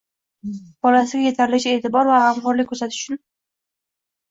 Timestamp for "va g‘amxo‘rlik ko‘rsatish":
2.15-3.05